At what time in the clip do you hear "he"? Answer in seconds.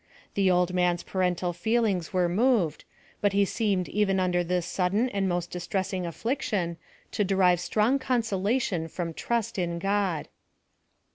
3.33-3.45